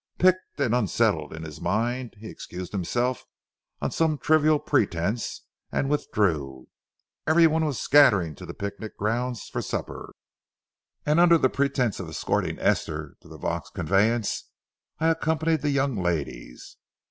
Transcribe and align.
Piqued 0.17 0.59
and 0.59 0.73
unsettled 0.73 1.31
in 1.31 1.43
his 1.43 1.61
mind, 1.61 2.15
he 2.17 2.27
excused 2.27 2.71
himself 2.71 3.23
on 3.83 3.91
some 3.91 4.17
trivial 4.17 4.57
pretense 4.57 5.41
and 5.71 5.91
withdrew. 5.91 6.67
Every 7.27 7.45
one 7.45 7.63
was 7.63 7.79
scattering 7.79 8.33
to 8.37 8.47
the 8.47 8.55
picnic 8.55 8.97
grounds 8.97 9.43
for 9.47 9.61
supper, 9.61 10.11
and 11.05 11.19
under 11.19 11.37
the 11.37 11.49
pretense 11.49 11.99
of 11.99 12.09
escorting 12.09 12.57
Esther 12.57 13.15
to 13.21 13.27
the 13.27 13.37
Vaux 13.37 13.69
conveyance, 13.69 14.45
I 14.97 15.09
accompanied 15.09 15.61
the 15.61 15.69
young 15.69 15.95
ladies. 16.01 16.77